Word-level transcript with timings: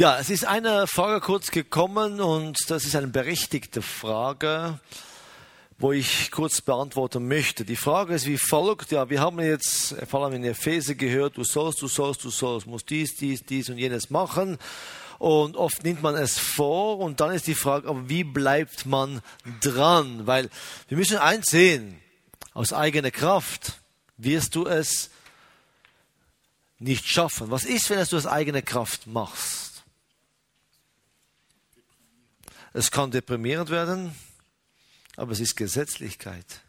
Ja, 0.00 0.18
es 0.18 0.30
ist 0.30 0.46
eine 0.46 0.86
Frage 0.86 1.20
kurz 1.20 1.50
gekommen 1.50 2.22
und 2.22 2.70
das 2.70 2.86
ist 2.86 2.96
eine 2.96 3.08
berechtigte 3.08 3.82
Frage, 3.82 4.80
wo 5.78 5.92
ich 5.92 6.30
kurz 6.30 6.62
beantworten 6.62 7.28
möchte. 7.28 7.66
Die 7.66 7.76
Frage 7.76 8.14
ist 8.14 8.24
wie 8.24 8.38
folgt. 8.38 8.92
Ja, 8.92 9.10
wir 9.10 9.20
haben 9.20 9.38
jetzt 9.40 9.94
vor 10.08 10.24
allem 10.24 10.36
in 10.36 10.44
Epheser 10.44 10.94
gehört, 10.94 11.36
du 11.36 11.44
sollst, 11.44 11.82
du 11.82 11.86
sollst, 11.86 12.24
du 12.24 12.30
sollst, 12.30 12.66
musst 12.66 12.88
dies, 12.88 13.14
dies, 13.14 13.44
dies 13.44 13.68
und 13.68 13.76
jenes 13.76 14.08
machen. 14.08 14.56
Und 15.18 15.58
oft 15.58 15.84
nimmt 15.84 16.02
man 16.02 16.14
es 16.14 16.38
vor 16.38 16.98
und 17.00 17.20
dann 17.20 17.34
ist 17.34 17.46
die 17.46 17.54
Frage, 17.54 17.86
aber 17.86 18.08
wie 18.08 18.24
bleibt 18.24 18.86
man 18.86 19.20
dran? 19.60 20.26
Weil 20.26 20.48
wir 20.88 20.96
müssen 20.96 21.18
eins 21.18 21.50
sehen, 21.50 22.00
aus 22.54 22.72
eigener 22.72 23.10
Kraft 23.10 23.74
wirst 24.16 24.54
du 24.54 24.64
es 24.64 25.10
nicht 26.78 27.06
schaffen. 27.06 27.50
Was 27.50 27.64
ist, 27.64 27.90
wenn 27.90 27.98
du 27.98 28.02
es 28.04 28.14
aus 28.14 28.26
eigener 28.26 28.62
Kraft 28.62 29.06
machst? 29.06 29.69
Es 32.72 32.90
kann 32.90 33.10
deprimierend 33.10 33.70
werden, 33.70 34.14
aber 35.16 35.32
es 35.32 35.40
ist 35.40 35.56
Gesetzlichkeit. 35.56 36.62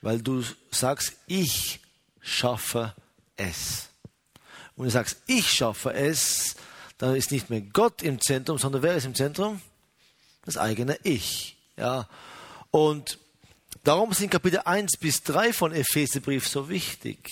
Weil 0.00 0.22
du 0.22 0.44
sagst, 0.70 1.14
ich 1.26 1.80
schaffe 2.20 2.94
es. 3.36 3.88
Und 4.76 4.84
du 4.84 4.90
sagst, 4.90 5.22
ich 5.26 5.50
schaffe 5.50 5.92
es, 5.92 6.54
dann 6.98 7.16
ist 7.16 7.32
nicht 7.32 7.50
mehr 7.50 7.60
Gott 7.60 8.02
im 8.02 8.20
Zentrum, 8.20 8.58
sondern 8.58 8.82
wer 8.82 8.96
ist 8.96 9.06
im 9.06 9.14
Zentrum? 9.14 9.60
Das 10.44 10.56
eigene 10.56 10.98
Ich. 11.02 11.56
Ja. 11.76 12.08
Und 12.70 13.18
darum 13.82 14.12
sind 14.12 14.30
Kapitel 14.30 14.60
1 14.64 14.98
bis 14.98 15.22
3 15.24 15.52
von 15.52 15.72
Epheserbrief 15.72 16.46
so 16.48 16.68
wichtig. 16.68 17.30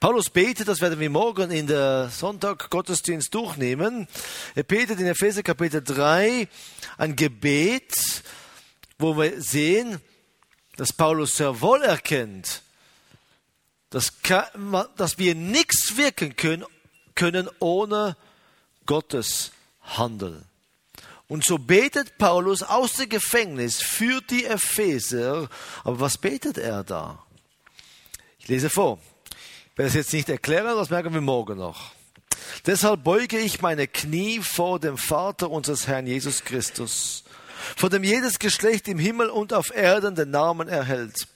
Paulus 0.00 0.30
betet, 0.30 0.68
das 0.68 0.80
werden 0.80 0.98
wir 0.98 1.10
morgen 1.10 1.50
in 1.50 1.66
der 1.66 2.08
Sonntag-Gottesdienst 2.10 3.32
durchnehmen. 3.34 4.08
Er 4.54 4.62
betet 4.62 5.00
in 5.00 5.06
Epheser 5.06 5.42
Kapitel 5.42 5.82
3 5.82 6.48
ein 6.98 7.16
Gebet, 7.16 8.22
wo 8.98 9.16
wir 9.16 9.40
sehen, 9.40 10.00
dass 10.76 10.92
Paulus 10.92 11.36
sehr 11.36 11.60
wohl 11.60 11.82
erkennt, 11.82 12.62
dass, 13.90 14.12
dass 14.96 15.18
wir 15.18 15.34
nichts 15.34 15.96
wirken 15.96 16.36
können, 16.36 16.64
können 17.14 17.48
ohne 17.58 18.16
Gottes 18.86 19.52
Handeln. 19.82 20.44
Und 21.28 21.44
so 21.44 21.58
betet 21.58 22.18
Paulus 22.18 22.62
aus 22.62 22.94
dem 22.94 23.08
Gefängnis 23.08 23.80
für 23.80 24.20
die 24.20 24.44
Epheser. 24.44 25.48
Aber 25.84 26.00
was 26.00 26.18
betet 26.18 26.58
er 26.58 26.84
da? 26.84 27.24
Ich 28.38 28.48
lese 28.48 28.68
vor. 28.68 28.98
Werde 29.74 29.88
es 29.88 29.94
jetzt 29.94 30.12
nicht 30.12 30.28
erklären, 30.28 30.76
das 30.76 30.90
merken 30.90 31.14
wir 31.14 31.22
morgen 31.22 31.58
noch. 31.58 31.92
Deshalb 32.66 33.04
beuge 33.04 33.38
ich 33.38 33.62
meine 33.62 33.86
Knie 33.86 34.40
vor 34.40 34.78
dem 34.78 34.98
Vater 34.98 35.50
unseres 35.50 35.86
Herrn 35.86 36.06
Jesus 36.06 36.44
Christus, 36.44 37.24
vor 37.76 37.88
dem 37.88 38.04
jedes 38.04 38.38
Geschlecht 38.38 38.86
im 38.88 38.98
Himmel 38.98 39.30
und 39.30 39.54
auf 39.54 39.74
Erden 39.74 40.14
den 40.14 40.30
Namen 40.30 40.68
erhält, 40.68 41.26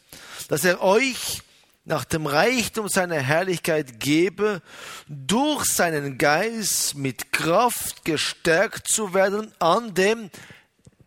dass 0.48 0.64
er 0.64 0.82
euch 0.82 1.42
nach 1.86 2.04
dem 2.04 2.26
Reichtum 2.26 2.88
seiner 2.88 3.20
Herrlichkeit 3.20 4.00
gebe, 4.00 4.60
durch 5.08 5.64
seinen 5.64 6.18
Geist 6.18 6.96
mit 6.96 7.32
Kraft 7.32 8.04
gestärkt 8.04 8.88
zu 8.88 9.14
werden 9.14 9.52
an 9.60 9.94
dem 9.94 10.30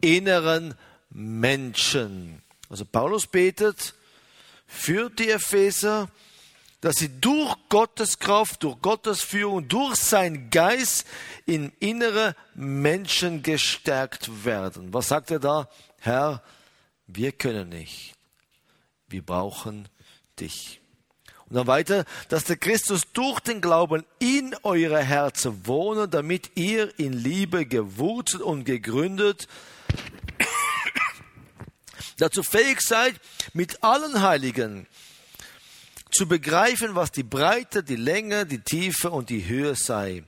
inneren 0.01 0.73
Menschen. 1.09 2.41
Also 2.69 2.85
Paulus 2.85 3.27
betet 3.27 3.93
für 4.67 5.09
die 5.09 5.29
Epheser, 5.29 6.07
dass 6.81 6.95
sie 6.95 7.09
durch 7.19 7.55
Gottes 7.67 8.19
Kraft, 8.19 8.63
durch 8.63 8.81
Gottes 8.81 9.21
Führung, 9.21 9.67
durch 9.67 9.95
sein 9.97 10.49
Geist 10.49 11.05
in 11.45 11.71
innere 11.79 12.35
Menschen 12.55 13.43
gestärkt 13.43 14.45
werden. 14.45 14.93
Was 14.93 15.09
sagt 15.09 15.31
er 15.31 15.39
da? 15.39 15.69
Herr, 15.99 16.41
wir 17.07 17.31
können 17.31 17.69
nicht. 17.69 18.15
Wir 19.07 19.21
brauchen 19.21 19.89
dich. 20.39 20.79
Und 21.49 21.55
dann 21.55 21.67
weiter, 21.67 22.05
dass 22.29 22.43
der 22.43 22.57
Christus 22.57 23.11
durch 23.11 23.39
den 23.39 23.59
Glauben 23.59 24.05
in 24.19 24.55
eure 24.61 25.03
Herzen 25.03 25.65
wohne, 25.65 26.07
damit 26.07 26.51
ihr 26.55 26.97
in 26.99 27.11
Liebe 27.11 27.65
gewurzelt 27.65 28.43
und 28.43 28.65
gegründet 28.65 29.47
dazu 32.17 32.43
fähig 32.43 32.81
seid, 32.81 33.19
mit 33.53 33.83
allen 33.83 34.21
Heiligen 34.21 34.85
zu 36.11 36.27
begreifen, 36.27 36.95
was 36.95 37.11
die 37.11 37.23
Breite, 37.23 37.83
die 37.83 37.95
Länge, 37.95 38.45
die 38.45 38.59
Tiefe 38.59 39.11
und 39.11 39.29
die 39.29 39.47
Höhe 39.47 39.75
sei 39.75 40.23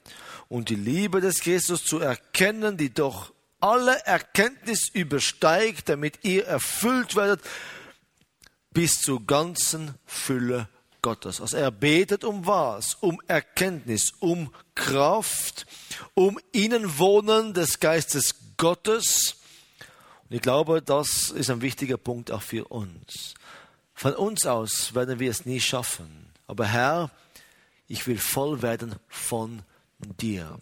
und 0.50 0.70
die 0.70 0.76
Liebe 0.76 1.22
des 1.22 1.40
Christus 1.40 1.84
zu 1.84 2.00
erkennen, 2.00 2.78
die 2.78 2.94
doch 2.94 3.34
alle 3.60 4.06
Erkenntnis 4.06 4.90
übersteigt, 4.90 5.88
damit 5.90 6.20
ihr 6.24 6.46
erfüllt 6.46 7.16
werdet 7.16 7.42
bis 8.72 9.00
zur 9.00 9.26
ganzen 9.26 9.96
Fülle 10.06 10.68
Gottes. 11.02 11.42
Also 11.42 11.58
er 11.58 11.72
betet 11.72 12.24
um 12.24 12.46
was? 12.46 12.96
Um 13.00 13.20
Erkenntnis, 13.28 14.12
um 14.20 14.54
Kraft, 14.76 15.66
um 16.14 16.40
Innenwohnen 16.52 17.54
des 17.54 17.80
Geistes 17.80 18.36
Gottes. 18.58 19.36
Und 20.30 20.36
ich 20.36 20.42
glaube, 20.42 20.82
das 20.82 21.30
ist 21.30 21.50
ein 21.50 21.62
wichtiger 21.62 21.98
Punkt 21.98 22.32
auch 22.32 22.42
für 22.42 22.66
uns. 22.66 23.34
Von 24.02 24.16
uns 24.16 24.48
aus 24.48 24.96
werden 24.96 25.20
wir 25.20 25.30
es 25.30 25.46
nie 25.46 25.62
schaffen. 25.62 26.26
Aber 26.48 26.66
Herr, 26.66 27.12
ich 27.88 28.08
will 28.08 28.18
voll 28.18 28.64
werden 28.64 28.96
von 29.08 29.62
dir. 30.00 30.58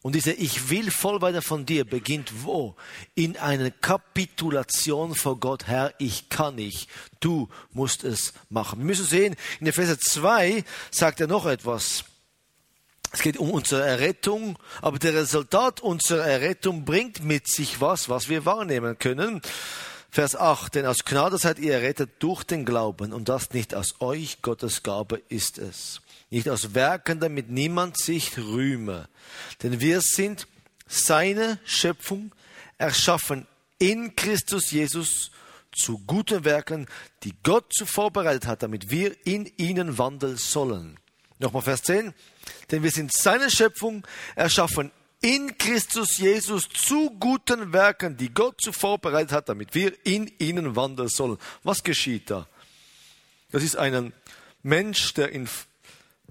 Und 0.00 0.14
diese 0.14 0.30
Ich 0.30 0.70
will 0.70 0.92
voll 0.92 1.20
werden 1.20 1.42
von 1.42 1.66
dir 1.66 1.84
beginnt 1.84 2.44
wo? 2.44 2.76
In 3.16 3.36
einer 3.36 3.72
Kapitulation 3.72 5.16
vor 5.16 5.40
Gott. 5.40 5.66
Herr, 5.66 5.92
ich 5.98 6.28
kann 6.28 6.54
nicht. 6.54 6.88
Du 7.18 7.48
musst 7.72 8.04
es 8.04 8.32
machen. 8.48 8.78
Wir 8.78 8.86
müssen 8.86 9.06
sehen, 9.06 9.34
in 9.58 9.66
Epheser 9.66 9.98
2 9.98 10.62
sagt 10.92 11.20
er 11.20 11.26
noch 11.26 11.46
etwas. 11.46 12.04
Es 13.10 13.22
geht 13.22 13.38
um 13.38 13.50
unsere 13.50 13.84
Errettung, 13.84 14.56
aber 14.82 15.00
der 15.00 15.14
Resultat 15.14 15.80
unserer 15.80 16.26
Errettung 16.26 16.84
bringt 16.84 17.24
mit 17.24 17.48
sich 17.48 17.80
was, 17.80 18.08
was 18.08 18.28
wir 18.28 18.44
wahrnehmen 18.44 19.00
können. 19.00 19.42
Vers 20.14 20.36
8, 20.36 20.76
denn 20.76 20.86
aus 20.86 21.04
Gnade 21.04 21.38
seid 21.38 21.58
ihr 21.58 21.72
errettet 21.72 22.08
durch 22.20 22.44
den 22.44 22.64
Glauben 22.64 23.12
und 23.12 23.28
das 23.28 23.50
nicht 23.50 23.74
aus 23.74 23.96
euch, 23.98 24.42
Gottes 24.42 24.84
Gabe 24.84 25.20
ist 25.28 25.58
es. 25.58 26.02
Nicht 26.30 26.48
aus 26.48 26.72
Werken, 26.72 27.18
damit 27.18 27.50
niemand 27.50 27.98
sich 27.98 28.38
rühme. 28.38 29.08
Denn 29.64 29.80
wir 29.80 30.00
sind 30.02 30.46
seine 30.86 31.58
Schöpfung, 31.64 32.32
erschaffen 32.78 33.48
in 33.80 34.14
Christus 34.14 34.70
Jesus 34.70 35.32
zu 35.72 35.98
guten 36.06 36.44
Werken, 36.44 36.86
die 37.24 37.34
Gott 37.42 37.72
zuvor 37.74 38.12
bereitet 38.12 38.46
hat, 38.46 38.62
damit 38.62 38.90
wir 38.90 39.16
in 39.26 39.50
ihnen 39.56 39.98
wandeln 39.98 40.36
sollen. 40.36 40.96
Nochmal 41.40 41.62
Vers 41.62 41.82
10. 41.82 42.14
Denn 42.70 42.84
wir 42.84 42.92
sind 42.92 43.12
seine 43.12 43.50
Schöpfung, 43.50 44.06
erschaffen 44.36 44.92
in 45.24 45.56
Christus 45.56 46.18
Jesus 46.18 46.68
zu 46.68 47.10
guten 47.18 47.72
Werken, 47.72 48.14
die 48.18 48.28
Gott 48.28 48.60
zuvor 48.60 48.98
bereitet 48.98 49.32
hat, 49.32 49.48
damit 49.48 49.74
wir 49.74 49.94
in 50.04 50.30
ihnen 50.38 50.76
wandeln 50.76 51.08
sollen. 51.08 51.38
Was 51.62 51.82
geschieht 51.82 52.30
da? 52.30 52.46
Das 53.50 53.62
ist 53.62 53.76
ein 53.76 54.12
Mensch, 54.62 55.14
der 55.14 55.32
in 55.32 55.48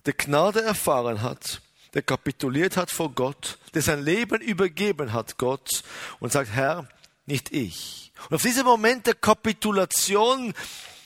der 0.06 0.14
Gnade 0.14 0.62
erfahren 0.62 1.24
hat, 1.24 1.62
der 1.96 2.04
kapituliert 2.04 2.78
hat 2.78 2.92
vor 2.92 3.12
Gott, 3.12 3.58
der 3.74 3.82
sein 3.82 4.04
Leben 4.04 4.42
übergeben 4.42 5.12
hat 5.12 5.40
Gott 5.40 5.84
und 6.20 6.32
sagt, 6.32 6.52
Herr, 6.52 6.88
nicht 7.26 7.52
ich. 7.52 8.12
Und 8.30 8.36
auf 8.36 8.44
diesem 8.44 8.66
Moment 8.66 9.08
der 9.08 9.16
Kapitulation 9.16 10.54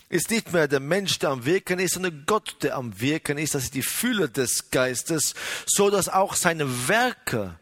ist 0.09 0.29
nicht 0.29 0.51
mehr 0.51 0.67
der 0.67 0.81
Mensch, 0.81 1.19
der 1.19 1.29
am 1.29 1.45
Wirken 1.45 1.79
ist, 1.79 1.93
sondern 1.93 2.25
Gott, 2.25 2.57
der 2.63 2.75
am 2.75 2.99
Wirken 2.99 3.37
ist. 3.37 3.55
Das 3.55 3.63
ist 3.63 3.75
die 3.75 3.81
Fülle 3.81 4.27
des 4.27 4.71
Geistes, 4.71 5.35
so 5.65 5.89
dass 5.89 6.09
auch 6.09 6.35
seine 6.35 6.89
Werke 6.89 7.57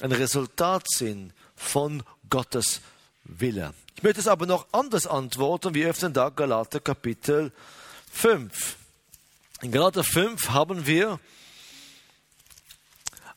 ein 0.00 0.12
Resultat 0.12 0.88
sind 0.88 1.32
von 1.54 2.02
Gottes 2.28 2.80
Wille. 3.24 3.74
Ich 3.96 4.02
möchte 4.02 4.20
es 4.20 4.26
aber 4.26 4.46
noch 4.46 4.66
anders 4.72 5.06
antworten. 5.06 5.74
Wir 5.74 5.88
öffnen 5.88 6.12
da 6.12 6.28
Galater 6.30 6.80
Kapitel 6.80 7.52
5. 8.10 8.76
In 9.60 9.70
Galater 9.70 10.02
5 10.02 10.48
haben 10.48 10.86
wir 10.86 11.20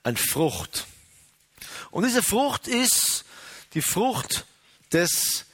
eine 0.02 0.18
Frucht. 0.18 0.88
Und 1.92 2.04
diese 2.04 2.24
Frucht 2.24 2.68
ist 2.68 3.26
die 3.74 3.82
Frucht 3.82 4.46
des 4.92 5.46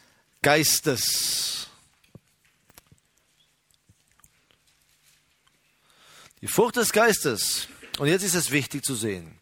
Geistes. 0.42 1.68
Die 6.42 6.48
Frucht 6.48 6.78
des 6.78 6.94
Geistes. 6.94 7.68
Und 8.00 8.08
jetzt 8.08 8.24
ist 8.24 8.36
es 8.36 8.52
wichtig 8.52 8.84
zu 8.84 8.96
sehen. 8.96 9.41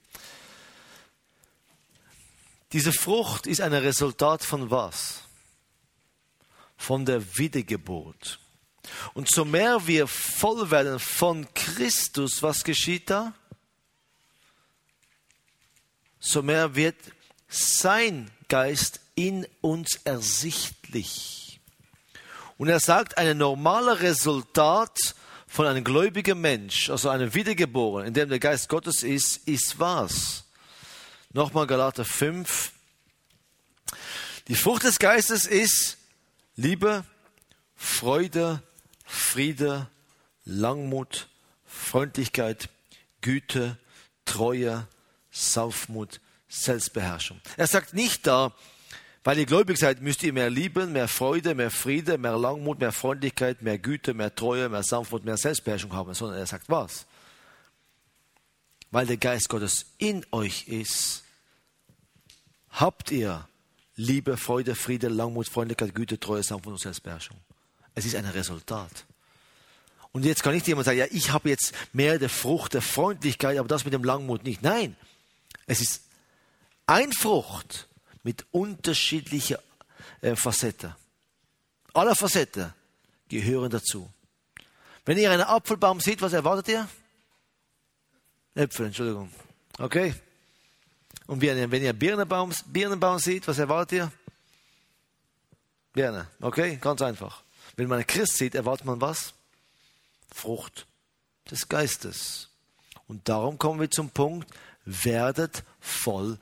Diese 2.72 2.94
Frucht 2.94 3.48
ist 3.48 3.62
ein 3.62 3.74
Resultat 3.74 4.44
von 4.44 4.70
was? 4.70 5.22
Von 6.78 7.06
der 7.06 7.38
Wiedergeburt. 7.38 8.40
Und 9.14 9.30
so 9.30 9.46
mehr 9.46 9.86
wir 9.88 10.08
voll 10.08 10.72
werden 10.72 11.00
von 11.00 11.48
Christus, 11.54 12.42
was 12.42 12.64
geschieht 12.64 13.10
da? 13.10 13.34
so 16.20 16.44
mehr 16.44 16.76
wird 16.76 16.98
sein 17.48 18.30
Geist 18.48 19.00
in 19.16 19.48
uns 19.62 20.00
ersichtlich. 20.04 21.60
Und 22.58 22.68
er 22.68 22.80
sagt, 22.80 23.18
ein 23.18 23.38
normales 23.38 24.02
Resultat 24.02 24.98
von 25.48 25.66
einem 25.66 25.84
gläubigen 25.84 26.40
Mensch, 26.42 26.90
also 26.90 27.10
einem 27.10 27.34
Wiedergeborenen, 27.34 28.10
in 28.10 28.14
dem 28.14 28.30
der 28.30 28.40
Geist 28.40 28.70
Gottes 28.70 29.02
ist, 29.02 29.48
ist 29.48 29.80
was? 29.80 30.44
Nochmal 31.32 31.68
Galater 31.68 32.06
5. 32.06 32.72
Die 34.48 34.56
Frucht 34.56 34.84
des 34.84 34.98
Geistes 34.98 35.46
ist 35.46 35.98
Liebe, 36.56 37.06
Freude, 37.76 38.64
Friede, 39.06 39.88
Langmut, 40.44 41.28
Freundlichkeit, 41.68 42.70
Güte, 43.22 43.78
Treue, 44.26 44.88
Saufmut, 45.30 46.20
Selbstbeherrschung. 46.48 47.40
Er 47.58 47.68
sagt 47.68 47.94
nicht 47.94 48.26
da, 48.26 48.52
weil 49.24 49.38
ihr 49.38 49.46
gläubig 49.46 49.78
seid, 49.78 50.02
müsst 50.02 50.24
ihr 50.24 50.34
mehr 50.34 50.50
lieben, 50.50 50.94
mehr 50.94 51.08
Freude, 51.08 51.54
mehr 51.54 51.70
Friede, 51.70 52.18
mehr 52.18 52.40
Langmut, 52.40 52.80
mehr 52.80 52.92
Freundlichkeit, 52.92 53.62
mehr 53.62 53.78
Güte, 53.78 54.16
mehr 54.16 54.34
Treue, 54.34 54.68
mehr 54.68 54.82
Sanftmut, 54.82 55.26
mehr 55.26 55.38
Selbstbeherrschung 55.38 55.94
haben, 55.94 56.12
sondern 56.16 56.40
er 56.40 56.48
sagt 56.48 56.70
was? 56.70 57.06
Weil 58.92 59.06
der 59.06 59.18
Geist 59.18 59.50
Gottes 59.50 59.86
in 59.98 60.26
euch 60.32 60.68
ist, 60.68 61.24
habt 62.70 63.12
ihr 63.12 63.48
Liebe, 63.96 64.38
Freude, 64.38 64.76
Friede, 64.76 65.10
Langmut, 65.10 65.48
Freundlichkeit, 65.48 65.94
Güte, 65.94 66.20
Treue, 66.20 66.42
Sanftmut 66.42 66.74
und 66.74 66.80
Selbstbeherrschung. 66.80 67.38
Es 67.96 68.06
ist 68.06 68.16
ein 68.16 68.26
Resultat. 68.26 69.06
Und 70.12 70.26
jetzt 70.26 70.42
kann 70.42 70.54
nicht 70.54 70.68
jemand 70.68 70.86
sagen, 70.86 70.98
ja, 70.98 71.06
ich 71.12 71.32
habe 71.32 71.50
jetzt 71.50 71.74
mehr 71.94 72.18
der 72.18 72.30
Frucht 72.30 72.74
der 72.74 72.82
Freundlichkeit, 72.82 73.58
aber 73.58 73.68
das 73.68 73.86
mit 73.86 73.94
dem 73.94 74.04
Langmut 74.04 74.44
nicht. 74.44 74.64
Nein, 74.64 74.96
es 75.68 75.82
ist 75.82 76.02
ein 76.88 77.12
Frucht 77.12 77.88
mit 78.24 78.46
unterschiedlichen 78.52 79.58
äh, 80.22 80.36
Facetten. 80.36 80.96
Alle 81.94 82.16
Facetten 82.16 82.74
gehören 83.28 83.70
dazu. 83.70 84.10
Wenn 85.06 85.18
ihr 85.18 85.32
einen 85.32 85.44
Apfelbaum 85.44 86.00
seht, 86.00 86.22
was 86.22 86.34
erwartet 86.34 86.70
ihr? 86.70 86.88
Äpfel, 88.56 88.88
Entschuldigung. 88.88 89.32
Okay? 89.78 90.14
Und 91.28 91.42
wenn 91.42 91.84
ihr 91.84 91.94
Birnenbaum, 91.94 92.52
Birnenbaum 92.66 93.20
seht, 93.20 93.48
was 93.48 93.60
erwartet 93.60 93.98
ihr? 94.00 94.12
Birne. 95.94 96.28
Okay? 96.42 96.78
Ganz 96.82 97.02
einfach. 97.02 97.44
Wenn 97.76 97.88
man 97.88 97.98
einen 98.00 98.08
Christ 98.08 98.38
sieht, 98.38 98.56
erwartet 98.56 98.86
man 98.86 99.00
was? 99.00 99.34
Frucht 100.32 100.86
des 101.50 101.68
Geistes. 101.70 102.50
Und 103.08 103.28
darum 103.30 103.58
kommen 103.58 103.80
wir 103.80 103.90
zum 103.90 104.10
Punkt, 104.10 104.52
werdet 104.86 105.64
voll 105.80 106.38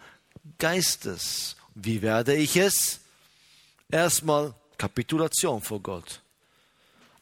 Geistes. 0.57 1.55
Wie 1.75 2.01
werde 2.01 2.35
ich 2.35 2.57
es? 2.57 3.01
Erstmal 3.89 4.53
Kapitulation 4.77 5.61
vor 5.61 5.81
Gott. 5.81 6.21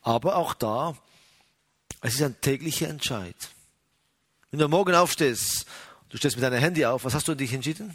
Aber 0.01 0.35
auch 0.35 0.53
da, 0.53 0.95
es 2.01 2.15
ist 2.15 2.21
ein 2.21 2.39
täglicher 2.41 2.87
Entscheid. 2.87 3.35
Wenn 4.55 4.59
du 4.59 4.69
morgen 4.69 4.95
aufstehst, 4.95 5.65
du 6.07 6.15
stehst 6.15 6.37
mit 6.37 6.43
deinem 6.43 6.61
Handy 6.61 6.85
auf, 6.85 7.03
was 7.03 7.13
hast 7.13 7.27
du 7.27 7.35
dich 7.35 7.51
entschieden? 7.51 7.93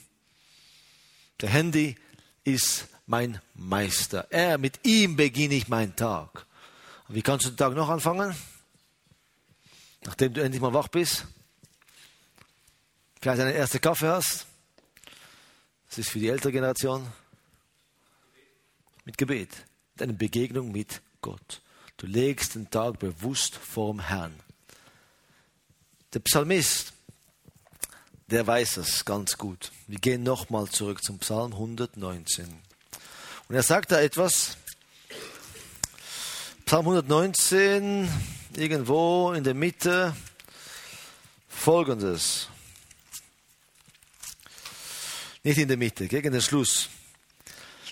Der 1.41 1.49
Handy 1.49 1.97
ist 2.45 2.87
mein 3.07 3.41
Meister. 3.55 4.27
Er, 4.29 4.59
mit 4.59 4.87
ihm 4.87 5.17
beginne 5.17 5.55
ich 5.55 5.69
meinen 5.69 5.97
Tag. 5.97 6.45
Und 7.09 7.15
wie 7.15 7.23
kannst 7.23 7.47
du 7.47 7.51
den 7.51 7.57
Tag 7.57 7.73
noch 7.73 7.89
anfangen? 7.89 8.37
nachdem 10.03 10.35
du 10.35 10.43
endlich 10.43 10.61
mal 10.61 10.75
wach 10.75 10.89
bist, 10.89 11.25
vielleicht 13.23 13.41
einen 13.41 13.55
ersten 13.55 13.81
Kaffee 13.81 14.09
hast. 14.09 14.45
Das 15.89 15.97
ist 15.97 16.11
für 16.11 16.19
die 16.19 16.29
ältere 16.29 16.53
Generation. 16.53 17.11
Mit 19.07 19.17
Gebet. 19.17 19.65
Deine 19.97 20.13
Begegnung 20.13 20.73
mit 20.73 21.01
Gott. 21.23 21.63
Du 21.97 22.07
legst 22.07 22.55
den 22.55 22.69
Tag 22.69 22.99
bewusst 22.99 23.57
vorm 23.57 24.01
Herrn. 24.01 24.35
Der 26.13 26.19
Psalmist, 26.19 26.93
der 28.27 28.45
weiß 28.45 28.79
es 28.79 29.05
ganz 29.05 29.39
gut. 29.39 29.71
Wir 29.87 30.01
gehen 30.01 30.25
nochmal 30.25 30.69
zurück 30.69 31.05
zum 31.05 31.21
Psalm 31.21 31.53
119. 31.53 32.47
Und 33.49 33.55
er 33.55 33.63
sagt 33.63 33.93
da 33.93 34.01
etwas. 34.01 34.57
Psalm 36.67 36.89
119, 36.89 38.09
irgendwo 38.57 39.33
in 39.33 39.45
der 39.45 39.55
Mitte 39.55 40.17
folgendes. 41.49 42.49
Nicht 45.45 45.59
in 45.59 45.69
der 45.69 45.77
Mitte, 45.77 46.09
gegen 46.09 46.33
den 46.33 46.43
Schluss. 46.43 46.89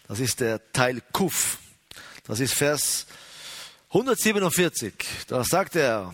Das 0.08 0.18
ist 0.18 0.40
der 0.40 0.72
Teil 0.72 1.02
Kuf. 1.12 1.58
Das 2.24 2.40
ist 2.40 2.54
Vers 2.54 3.06
147. 3.90 4.92
Da 5.28 5.44
sagt 5.44 5.76
er, 5.76 6.12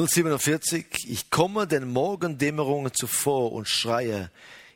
...147, 0.00 0.86
ich 1.08 1.28
komme 1.28 1.66
den 1.66 1.92
Morgendämmerungen 1.92 2.94
zuvor 2.94 3.52
und 3.52 3.68
schreie, 3.68 4.30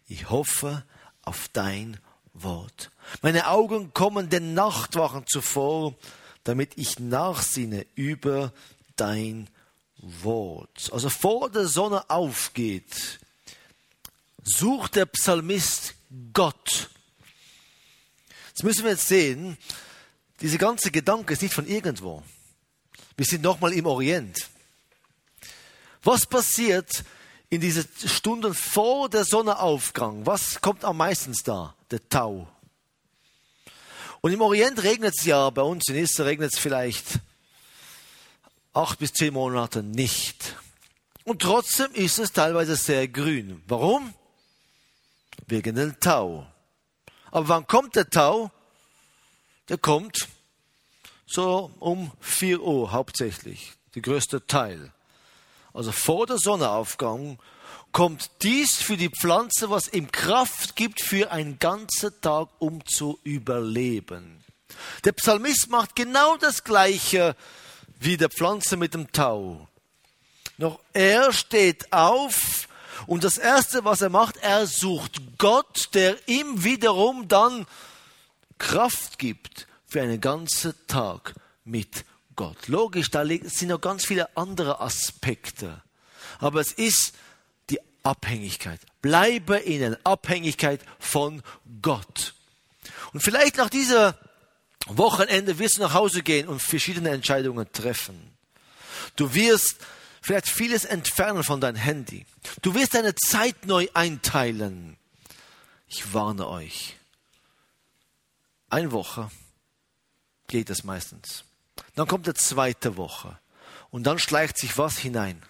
ich 0.06 0.28
hoffe 0.28 0.84
auf 1.22 1.48
dein 1.50 1.98
Wort. 2.34 2.90
Meine 3.22 3.48
Augen 3.48 3.94
kommen 3.94 4.28
den 4.28 4.52
Nachtwachen 4.52 5.26
zuvor, 5.26 5.94
damit 6.42 6.72
ich 6.76 6.98
nachsinne 6.98 7.86
über 7.94 8.52
dein 8.96 9.48
Wort. 9.96 10.90
Also 10.92 11.08
vor 11.08 11.48
der 11.48 11.68
Sonne 11.68 12.10
aufgeht, 12.10 13.18
sucht 14.42 14.96
der 14.96 15.06
Psalmist 15.06 15.94
Gott. 16.34 16.90
Jetzt 18.48 18.62
müssen 18.62 18.84
wir 18.84 18.90
jetzt 18.90 19.08
sehen, 19.08 19.56
dieser 20.42 20.58
ganze 20.58 20.90
Gedanke 20.90 21.32
ist 21.32 21.40
nicht 21.40 21.54
von 21.54 21.66
irgendwo. 21.66 22.22
Wir 23.16 23.24
sind 23.24 23.42
nochmal 23.42 23.72
im 23.72 23.86
Orient. 23.86 24.50
Was 26.04 26.26
passiert 26.26 27.02
in 27.48 27.60
diesen 27.60 27.88
Stunden 28.06 28.54
vor 28.54 29.08
der 29.08 29.24
Sonnenaufgang? 29.24 30.26
Was 30.26 30.60
kommt 30.60 30.84
am 30.84 30.98
meisten 30.98 31.34
da? 31.44 31.74
Der 31.90 32.06
Tau. 32.08 32.46
Und 34.20 34.32
im 34.32 34.40
Orient 34.40 34.82
regnet 34.82 35.14
es 35.16 35.24
ja, 35.24 35.50
bei 35.50 35.62
uns 35.62 35.88
in 35.88 35.96
Israel 35.96 36.28
regnet 36.28 36.52
es 36.52 36.58
vielleicht 36.58 37.20
acht 38.74 38.98
bis 38.98 39.12
zehn 39.12 39.32
Monate 39.32 39.82
nicht. 39.82 40.56
Und 41.24 41.40
trotzdem 41.40 41.92
ist 41.92 42.18
es 42.18 42.32
teilweise 42.32 42.76
sehr 42.76 43.08
grün. 43.08 43.62
Warum? 43.66 44.12
Wegen 45.46 45.76
dem 45.76 45.98
Tau. 46.00 46.46
Aber 47.30 47.48
wann 47.48 47.66
kommt 47.66 47.96
der 47.96 48.10
Tau? 48.10 48.50
Der 49.68 49.78
kommt 49.78 50.28
so 51.26 51.70
um 51.80 52.12
4 52.20 52.60
Uhr 52.60 52.92
hauptsächlich, 52.92 53.72
der 53.94 54.02
größte 54.02 54.46
Teil. 54.46 54.92
Also 55.74 55.90
vor 55.92 56.26
der 56.26 56.38
Sonnenaufgang 56.38 57.38
kommt 57.90 58.30
dies 58.42 58.76
für 58.76 58.96
die 58.96 59.10
Pflanze, 59.10 59.70
was 59.70 59.92
ihm 59.92 60.10
Kraft 60.10 60.76
gibt, 60.76 61.02
für 61.02 61.30
einen 61.30 61.58
ganzen 61.58 62.12
Tag, 62.20 62.48
um 62.60 62.86
zu 62.86 63.18
überleben. 63.24 64.42
Der 65.04 65.12
Psalmist 65.12 65.68
macht 65.70 65.94
genau 65.96 66.36
das 66.36 66.64
Gleiche 66.64 67.36
wie 68.00 68.16
der 68.16 68.30
Pflanze 68.30 68.76
mit 68.76 68.94
dem 68.94 69.12
Tau. 69.12 69.68
Noch 70.58 70.78
er 70.92 71.32
steht 71.32 71.92
auf 71.92 72.68
und 73.06 73.24
das 73.24 73.38
Erste, 73.38 73.84
was 73.84 74.00
er 74.00 74.10
macht, 74.10 74.36
er 74.36 74.66
sucht 74.66 75.38
Gott, 75.38 75.90
der 75.94 76.16
ihm 76.28 76.62
wiederum 76.62 77.26
dann 77.26 77.66
Kraft 78.58 79.18
gibt 79.18 79.66
für 79.86 80.00
einen 80.02 80.20
ganzen 80.20 80.74
Tag 80.86 81.34
mit 81.64 82.04
Gott. 82.36 82.68
Logisch, 82.68 83.10
da 83.10 83.24
sind 83.24 83.68
noch 83.68 83.80
ganz 83.80 84.04
viele 84.04 84.36
andere 84.36 84.80
Aspekte. 84.80 85.82
Aber 86.38 86.60
es 86.60 86.72
ist 86.72 87.14
Abhängigkeit. 88.04 88.80
Bleibe 89.02 89.56
in 89.56 89.80
der 89.80 89.98
Abhängigkeit 90.04 90.80
von 91.00 91.42
Gott. 91.82 92.34
Und 93.12 93.20
vielleicht 93.20 93.56
nach 93.56 93.70
dieser 93.70 94.18
Wochenende 94.86 95.58
wirst 95.58 95.78
du 95.78 95.82
nach 95.82 95.94
Hause 95.94 96.22
gehen 96.22 96.46
und 96.46 96.60
verschiedene 96.60 97.10
Entscheidungen 97.10 97.70
treffen. 97.72 98.36
Du 99.16 99.34
wirst 99.34 99.78
vielleicht 100.20 100.48
vieles 100.48 100.84
entfernen 100.84 101.42
von 101.42 101.60
deinem 101.60 101.76
Handy. 101.76 102.26
Du 102.60 102.74
wirst 102.74 102.94
deine 102.94 103.14
Zeit 103.14 103.66
neu 103.66 103.88
einteilen. 103.94 104.98
Ich 105.88 106.12
warne 106.12 106.46
euch. 106.46 106.96
Eine 108.68 108.92
Woche 108.92 109.30
geht 110.48 110.68
es 110.68 110.84
meistens. 110.84 111.44
Dann 111.94 112.06
kommt 112.06 112.26
die 112.26 112.34
zweite 112.34 112.96
Woche. 112.96 113.38
Und 113.90 114.04
dann 114.04 114.18
schleicht 114.18 114.58
sich 114.58 114.76
was 114.76 114.98
hinein 114.98 115.42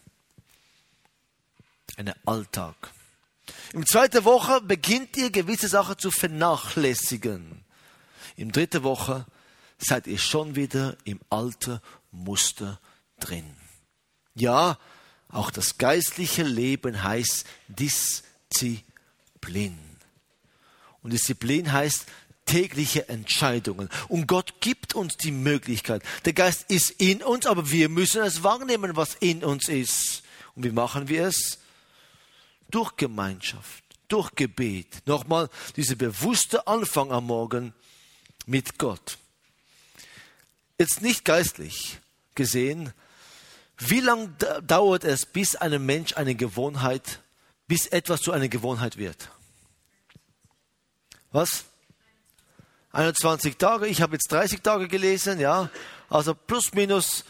einen 1.97 2.15
Alltag. 2.25 2.75
Im 3.73 3.87
zweiten 3.87 4.25
Woche 4.25 4.61
beginnt 4.61 5.17
ihr 5.17 5.31
gewisse 5.31 5.69
Sachen 5.69 5.97
zu 5.99 6.11
vernachlässigen. 6.11 7.65
Im 8.37 8.53
dritten 8.53 8.83
Woche 8.83 9.27
seid 9.79 10.07
ihr 10.07 10.19
schon 10.19 10.57
wieder 10.57 10.97
im 11.05 11.21
alten 11.31 11.81
Muster 12.11 12.81
drin. 13.21 13.55
Ja, 14.35 14.79
auch 15.29 15.51
das 15.51 15.79
geistliche 15.79 16.43
Leben 16.43 17.03
heißt 17.03 17.47
Disziplin. 17.69 18.89
Und 21.03 21.13
Disziplin 21.13 21.73
heißt 21.73 22.07
tägliche 22.47 23.09
Entscheidungen. 23.09 23.89
Und 24.09 24.27
Gott 24.27 24.61
gibt 24.61 24.95
uns 24.95 25.17
die 25.17 25.31
Möglichkeit. 25.31 26.03
Der 26.25 26.33
Geist 26.33 26.71
ist 26.71 26.91
in 26.91 27.23
uns, 27.23 27.47
aber 27.47 27.71
wir 27.71 27.89
müssen 27.89 28.23
es 28.23 28.43
wahrnehmen, 28.43 28.97
was 28.97 29.15
in 29.17 29.45
uns 29.45 29.69
ist. 29.69 30.23
Und 30.55 30.65
wie 30.65 30.71
machen 30.71 31.09
wir 31.09 31.27
es? 31.27 31.59
Durch 32.71 32.97
Gemeinschaft, 32.97 33.85
durch 34.09 34.35
Gebet. 34.35 35.07
Nochmal 35.07 35.49
dieser 35.77 35.95
bewusste 35.95 36.67
Anfang 36.67 37.13
am 37.13 37.27
Morgen 37.27 37.73
mit 38.47 38.79
Gott. 38.79 39.19
Jetzt 40.79 41.03
nicht 41.03 41.25
geistlich 41.25 41.99
gesehen, 42.35 42.93
wie 43.79 44.01
lange 44.01 44.29
dauert 44.63 45.05
es, 45.05 45.27
bis 45.27 45.57
einem 45.57 45.85
Mensch 45.85 46.17
eine 46.17 46.35
Gewohnheit, 46.35 47.21
bis 47.67 47.87
etwas 47.87 48.21
zu 48.21 48.33
einer 48.33 48.49
Gewohnheit 48.49 48.97
wird? 48.97 49.31
Was? 51.33 51.65
21 52.95 53.57
Tage, 53.57 53.87
ich 53.87 54.01
habe 54.01 54.15
jetzt 54.15 54.31
30 54.31 54.63
Tage 54.63 54.89
gelesen, 54.89 55.41
ja, 55.41 55.69
also 56.09 56.35
plus 56.35 56.73
minus 56.75 57.25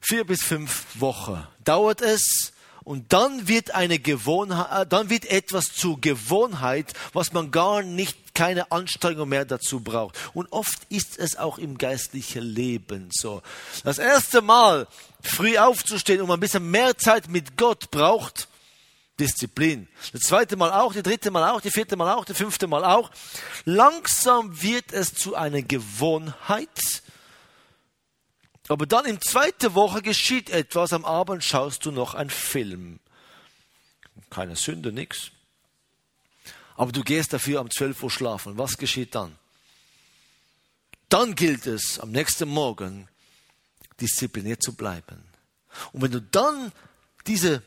vier 0.00 0.24
bis 0.24 0.42
fünf 0.42 0.84
Wochen 0.94 1.46
dauert 1.64 2.02
es 2.02 2.52
und 2.84 3.12
dann 3.12 3.48
wird 3.48 3.74
eine 3.74 3.98
Gewohnheit, 3.98 4.82
äh, 4.82 4.86
dann 4.86 5.10
wird 5.10 5.30
etwas 5.30 5.64
zur 5.74 6.00
Gewohnheit, 6.00 6.92
was 7.12 7.32
man 7.32 7.50
gar 7.50 7.82
nicht 7.82 8.34
keine 8.34 8.72
Anstrengung 8.72 9.28
mehr 9.28 9.44
dazu 9.44 9.80
braucht. 9.80 10.16
Und 10.32 10.50
oft 10.52 10.78
ist 10.88 11.18
es 11.18 11.36
auch 11.36 11.58
im 11.58 11.76
geistlichen 11.76 12.42
Leben 12.42 13.10
so. 13.12 13.42
Das 13.84 13.98
erste 13.98 14.40
Mal 14.40 14.86
früh 15.22 15.58
aufzustehen, 15.58 16.22
um 16.22 16.30
ein 16.30 16.40
bisschen 16.40 16.70
mehr 16.70 16.96
Zeit 16.96 17.28
mit 17.28 17.56
Gott 17.56 17.90
braucht, 17.90 18.47
Disziplin. 19.18 19.88
Das 20.12 20.22
zweite 20.22 20.56
Mal 20.56 20.72
auch, 20.72 20.92
die 20.92 21.02
dritte 21.02 21.30
Mal 21.30 21.50
auch, 21.50 21.60
die 21.60 21.70
vierte 21.70 21.96
Mal 21.96 22.14
auch, 22.14 22.24
die 22.24 22.34
fünfte 22.34 22.66
Mal 22.66 22.84
auch. 22.84 23.10
Langsam 23.64 24.62
wird 24.62 24.92
es 24.92 25.14
zu 25.14 25.34
einer 25.34 25.62
Gewohnheit. 25.62 27.02
Aber 28.68 28.86
dann 28.86 29.06
in 29.06 29.20
zweiter 29.20 29.74
Woche 29.74 30.02
geschieht 30.02 30.50
etwas. 30.50 30.92
Am 30.92 31.04
Abend 31.04 31.42
schaust 31.42 31.84
du 31.84 31.90
noch 31.90 32.14
einen 32.14 32.30
Film. 32.30 33.00
Keine 34.30 34.56
Sünde, 34.56 34.92
nix. 34.92 35.30
Aber 36.76 36.92
du 36.92 37.02
gehst 37.02 37.32
dafür 37.32 37.60
um 37.60 37.70
12 37.70 38.02
Uhr 38.02 38.10
schlafen. 38.10 38.58
Was 38.58 38.76
geschieht 38.76 39.14
dann? 39.14 39.36
Dann 41.08 41.34
gilt 41.34 41.66
es, 41.66 41.98
am 41.98 42.12
nächsten 42.12 42.48
Morgen 42.48 43.08
diszipliniert 44.00 44.62
zu 44.62 44.74
bleiben. 44.74 45.24
Und 45.92 46.02
wenn 46.02 46.10
du 46.10 46.20
dann 46.20 46.72
diese 47.26 47.62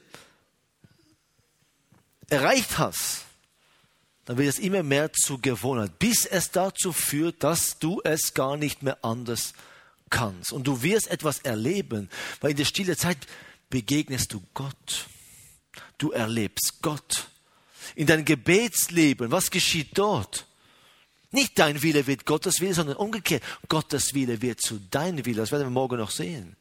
erreicht 2.32 2.78
hast, 2.78 3.26
dann 4.26 4.38
wird 4.38 4.50
es 4.50 4.60
immer 4.60 4.84
mehr 4.84 5.12
zu 5.14 5.40
Gewohnheit, 5.40 6.00
bis 6.00 6.26
es 6.26 6.52
dazu 6.52 6.94
führt, 6.94 7.44
dass 7.44 7.80
du 7.80 8.02
es 8.04 8.34
gar 8.34 8.56
nicht 8.56 8.84
mehr 8.84 9.04
anders 9.04 9.54
kannst. 10.10 10.54
Und 10.54 10.66
du 10.66 10.84
wirst 10.84 11.08
etwas 11.08 11.40
erleben, 11.40 12.10
weil 12.40 12.52
in 12.52 12.58
der 12.58 12.66
stille 12.66 12.96
Zeit 12.96 13.18
begegnest 13.70 14.34
du 14.34 14.42
Gott. 14.54 15.08
Du 15.98 16.12
erlebst 16.12 16.82
Gott. 16.82 17.28
In 17.96 18.08
deinem 18.08 18.26
Gebetsleben, 18.26 19.32
was 19.32 19.52
geschieht 19.52 19.98
dort? 19.98 20.46
Nicht 21.32 21.58
dein 21.60 21.82
Wille 21.82 22.08
wird 22.08 22.26
Gottes 22.26 22.60
Wille, 22.60 22.74
sondern 22.74 22.98
umgekehrt. 22.98 23.44
Gottes 23.70 24.14
Wille 24.14 24.42
wird 24.42 24.62
zu 24.62 24.80
deinem 24.92 25.26
Wille. 25.26 25.38
Das 25.38 25.52
werden 25.52 25.64
wir 25.64 25.70
morgen 25.70 25.98
noch 25.98 26.12
sehen. 26.12 26.56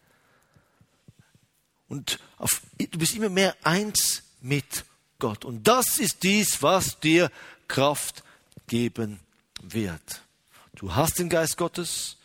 Und 1.89 2.21
auf, 2.39 2.63
du 2.79 2.99
bist 2.99 3.15
immer 3.15 3.29
mehr 3.29 3.57
eins 3.65 4.23
mit 4.41 4.85
Gott. 5.21 5.45
Und 5.45 5.69
das 5.69 5.99
ist 5.99 6.25
dies, 6.25 6.63
was 6.63 6.99
dir 6.99 7.31
Kraft 7.69 8.25
geben 8.67 9.21
wird. 9.63 10.23
Du 10.75 10.95
hast 10.95 11.19
den 11.19 11.29
Geist 11.29 11.57
Gottes, 11.57 12.17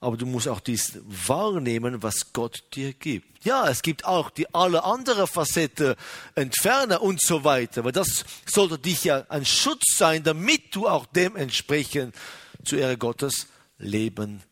aber 0.00 0.16
du 0.16 0.26
musst 0.26 0.46
auch 0.46 0.60
dies 0.60 0.98
wahrnehmen, 1.04 2.02
was 2.02 2.32
Gott 2.32 2.62
dir 2.74 2.92
gibt. 2.92 3.44
Ja, 3.44 3.68
es 3.68 3.82
gibt 3.82 4.04
auch 4.04 4.30
die 4.30 4.52
alle 4.54 4.84
andere 4.84 5.26
Facette, 5.26 5.96
Entferner 6.34 7.00
und 7.02 7.20
so 7.20 7.44
weiter, 7.44 7.80
aber 7.80 7.92
das 7.92 8.24
sollte 8.46 8.78
dich 8.78 9.04
ja 9.04 9.24
ein 9.28 9.46
Schutz 9.46 9.96
sein, 9.96 10.22
damit 10.22 10.74
du 10.74 10.86
auch 10.86 11.06
dementsprechend 11.06 12.14
zu 12.64 12.76
Ehre 12.76 12.98
Gottes 12.98 13.46
leben 13.78 14.42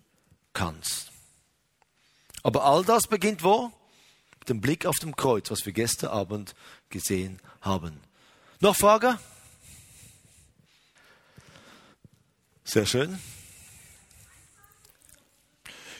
kannst. 0.53 1.11
Aber 2.43 2.65
all 2.65 2.85
das 2.85 3.07
beginnt 3.07 3.43
wo? 3.43 3.73
Mit 4.39 4.49
dem 4.49 4.61
Blick 4.61 4.87
auf 4.87 4.97
dem 4.97 5.17
Kreuz, 5.17 5.51
was 5.51 5.67
wir 5.67 5.73
gestern 5.73 6.11
Abend 6.11 6.55
gesehen 6.95 7.41
haben. 7.61 8.01
Noch 8.61 8.77
Frage? 8.77 9.19
Sehr 12.65 12.87
schön. 12.87 13.19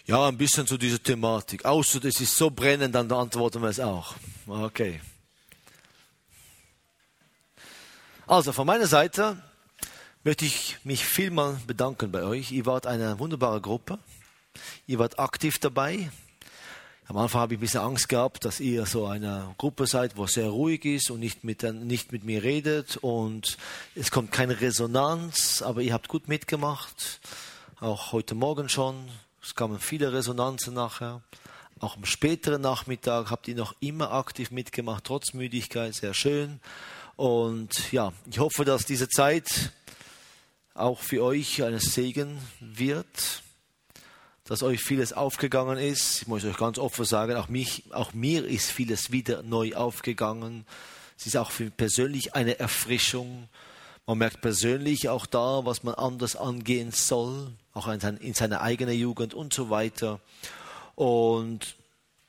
Ja, 0.07 0.29
ein 0.29 0.39
bisschen 0.39 0.67
zu 0.67 0.79
dieser 0.79 1.03
Thematik. 1.03 1.65
Außer 1.65 1.99
das 1.99 2.21
ist 2.21 2.37
so 2.37 2.51
brennend, 2.51 2.95
dann 2.95 3.11
antworten 3.11 3.61
wir 3.61 3.69
es 3.71 3.81
auch. 3.81 4.15
Okay. 4.47 5.01
Also 8.27 8.53
von 8.53 8.67
meiner 8.67 8.87
Seite 8.87 9.43
möchte 10.23 10.45
ich 10.45 10.79
mich 10.85 11.05
vielmal 11.05 11.59
bedanken 11.67 12.13
bei 12.13 12.23
euch. 12.23 12.53
Ihr 12.53 12.67
wart 12.67 12.87
eine 12.87 13.19
wunderbare 13.19 13.61
Gruppe. 13.61 13.99
Ihr 14.87 14.99
wart 14.99 15.19
aktiv 15.19 15.59
dabei. 15.59 16.11
Am 17.07 17.19
Anfang 17.19 17.43
habe 17.43 17.53
ich 17.53 17.59
ein 17.59 17.61
bisschen 17.61 17.83
Angst 17.83 18.09
gehabt, 18.09 18.47
dass 18.47 18.61
ihr 18.61 18.87
so 18.87 19.05
eine 19.05 19.55
Gruppe 19.59 19.87
seid, 19.87 20.17
wo 20.17 20.27
sehr 20.27 20.49
ruhig 20.49 20.87
ist 20.87 21.11
und 21.11 21.21
nicht 21.21 21.45
mit, 21.45 21.63
nicht 21.63 22.13
mit 22.13 22.25
mir 22.25 22.43
redet 22.43 22.97
und 22.97 23.59
es 23.95 24.11
kommt 24.11 24.33
keine 24.33 24.63
Resonanz, 24.63 25.61
aber 25.61 25.83
ihr 25.83 25.93
habt 25.93 26.09
gut 26.09 26.29
mitgemacht. 26.29 27.21
Auch 27.79 28.13
heute 28.13 28.35
Morgen 28.35 28.71
schon. 28.71 29.11
Es 29.43 29.55
kamen 29.55 29.81
viele 29.81 30.15
Resonanzen 30.15 30.73
nachher. 30.73 31.21
Auch 31.79 31.99
am 31.99 32.07
späteren 32.07 32.63
Nachmittag 32.63 33.31
habt 33.31 33.49
ihr 33.49 33.55
noch 33.55 33.75
immer 33.81 34.13
aktiv 34.13 34.51
mitgemacht, 34.51 35.05
trotz 35.05 35.35
Müdigkeit. 35.35 35.95
Sehr 35.95 36.15
schön. 36.15 36.59
Und 37.17 37.93
ja, 37.93 38.15
ich 38.31 38.39
hoffe, 38.39 38.65
dass 38.65 38.87
diese 38.87 39.11
Zeit 39.11 39.73
auch 40.73 41.01
für 41.01 41.23
euch 41.23 41.63
ein 41.63 41.79
Segen 41.79 42.39
wird 42.61 43.44
dass 44.45 44.63
euch 44.63 44.81
vieles 44.83 45.13
aufgegangen 45.13 45.79
ist. 45.79 46.23
Ich 46.23 46.29
muss 46.29 46.45
euch 46.45 46.57
ganz 46.57 46.79
offen 46.79 47.05
sagen, 47.05 47.37
auch, 47.37 47.49
mich, 47.49 47.85
auch 47.93 48.13
mir 48.13 48.45
ist 48.45 48.71
vieles 48.71 49.11
wieder 49.11 49.43
neu 49.43 49.75
aufgegangen. 49.75 50.67
Es 51.19 51.27
ist 51.27 51.37
auch 51.37 51.51
für 51.51 51.65
mich 51.65 51.77
persönlich 51.77 52.35
eine 52.35 52.59
Erfrischung. 52.59 53.49
Man 54.07 54.19
merkt 54.19 54.43
persönlich 54.43 55.09
auch 55.09 55.25
da, 55.25 55.65
was 55.65 55.83
man 55.83 55.95
anders 55.95 56.37
angehen 56.37 56.91
soll, 56.93 57.53
auch 57.73 57.89
in, 57.89 58.01
sein, 58.01 58.19
in 58.19 58.35
seiner 58.35 58.61
eigenen 58.61 58.99
Jugend 58.99 59.33
und 59.33 59.55
so 59.55 59.71
weiter. 59.71 60.21
Und 60.95 61.77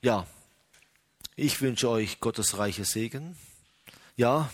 ja, 0.01 0.25
ich 1.35 1.59
wünsche 1.59 1.89
euch 1.89 2.21
Gottes 2.21 2.57
reiche 2.57 2.85
Segen. 2.85 3.35
Ja. 4.15 4.49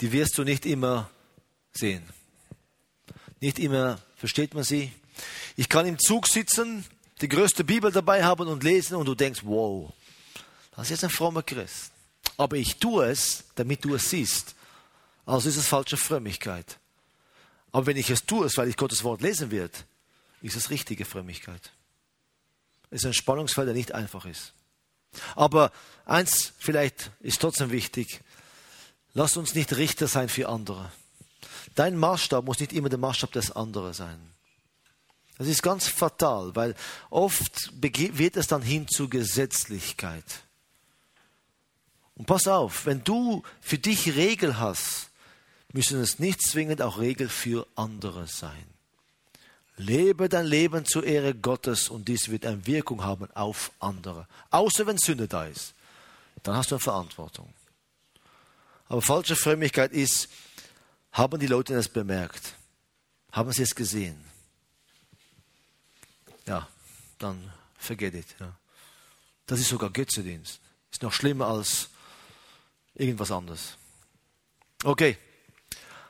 Die 0.00 0.12
wirst 0.12 0.38
du 0.38 0.44
nicht 0.44 0.64
immer 0.64 1.10
sehen. 1.72 2.02
Nicht 3.40 3.58
immer 3.58 4.00
versteht 4.16 4.54
man 4.54 4.64
sie. 4.64 4.92
Ich 5.56 5.68
kann 5.68 5.86
im 5.86 5.98
Zug 5.98 6.28
sitzen, 6.28 6.84
die 7.20 7.28
größte 7.28 7.64
Bibel 7.64 7.90
dabei 7.92 8.24
haben 8.24 8.48
und 8.48 8.64
lesen 8.64 8.96
und 8.96 9.06
du 9.06 9.14
denkst, 9.14 9.40
wow, 9.44 9.92
das 10.72 10.84
ist 10.84 10.90
jetzt 10.90 11.04
ein 11.04 11.10
frommer 11.10 11.42
Christ. 11.42 11.92
Aber 12.36 12.56
ich 12.56 12.76
tue 12.76 13.06
es, 13.06 13.44
damit 13.54 13.84
du 13.84 13.94
es 13.94 14.10
siehst. 14.10 14.54
Also 15.26 15.48
ist 15.48 15.56
es 15.56 15.66
falsche 15.66 15.96
Frömmigkeit. 15.96 16.78
Aber 17.70 17.86
wenn 17.86 17.96
ich 17.96 18.10
es 18.10 18.24
tue, 18.24 18.48
weil 18.56 18.68
ich 18.68 18.76
Gottes 18.76 19.04
Wort 19.04 19.22
lesen 19.22 19.50
werde, 19.50 19.76
ist 20.40 20.56
es 20.56 20.70
richtige 20.70 21.04
Frömmigkeit. 21.04 21.72
Es 22.90 23.00
ist 23.00 23.06
ein 23.06 23.14
Spannungsfeld, 23.14 23.68
der 23.68 23.74
nicht 23.74 23.92
einfach 23.92 24.26
ist. 24.26 24.52
Aber 25.34 25.72
eins 26.04 26.52
vielleicht 26.58 27.10
ist 27.20 27.40
trotzdem 27.40 27.70
wichtig. 27.70 28.20
Lass 29.14 29.36
uns 29.36 29.54
nicht 29.54 29.76
Richter 29.76 30.08
sein 30.08 30.28
für 30.28 30.48
andere. 30.48 30.90
Dein 31.74 31.96
Maßstab 31.96 32.44
muss 32.44 32.60
nicht 32.60 32.72
immer 32.72 32.88
der 32.88 32.98
Maßstab 32.98 33.32
des 33.32 33.50
anderen 33.52 33.92
sein. 33.92 34.18
Das 35.38 35.48
ist 35.48 35.62
ganz 35.62 35.88
fatal, 35.88 36.54
weil 36.54 36.74
oft 37.10 37.72
wird 37.80 38.36
es 38.36 38.46
dann 38.46 38.62
hin 38.62 38.86
zu 38.86 39.08
Gesetzlichkeit. 39.08 40.24
Und 42.14 42.26
pass 42.26 42.46
auf, 42.46 42.86
wenn 42.86 43.02
du 43.02 43.42
für 43.60 43.78
dich 43.78 44.14
Regeln 44.14 44.58
hast, 44.60 45.10
müssen 45.72 46.00
es 46.00 46.18
nicht 46.18 46.42
zwingend 46.42 46.82
auch 46.82 46.98
Regeln 46.98 47.30
für 47.30 47.66
andere 47.74 48.26
sein. 48.26 48.66
Lebe 49.78 50.28
dein 50.28 50.46
Leben 50.46 50.84
zur 50.84 51.02
Ehre 51.02 51.34
Gottes 51.34 51.88
und 51.88 52.06
dies 52.06 52.28
wird 52.28 52.44
eine 52.44 52.66
Wirkung 52.66 53.02
haben 53.02 53.30
auf 53.32 53.72
andere. 53.80 54.28
Außer 54.50 54.86
wenn 54.86 54.98
Sünde 54.98 55.26
da 55.26 55.46
ist. 55.46 55.74
Dann 56.42 56.56
hast 56.56 56.70
du 56.70 56.74
eine 56.74 56.80
Verantwortung. 56.80 57.52
Aber 58.88 59.00
falsche 59.00 59.36
Frömmigkeit 59.36 59.92
ist, 59.92 60.28
haben 61.12 61.38
die 61.38 61.46
Leute 61.46 61.74
das 61.74 61.88
bemerkt? 61.88 62.54
Haben 63.30 63.52
sie 63.52 63.62
es 63.62 63.74
gesehen? 63.74 64.32
ja, 66.46 66.68
dann 67.18 67.52
forget 67.78 68.14
it. 68.14 68.26
Ja. 68.40 68.52
Das 69.46 69.60
ist 69.60 69.68
sogar 69.68 69.90
Götzedienst. 69.90 70.60
Ist 70.90 71.02
noch 71.02 71.12
schlimmer 71.12 71.46
als 71.46 71.88
irgendwas 72.94 73.30
anderes. 73.30 73.76
Okay. 74.84 75.16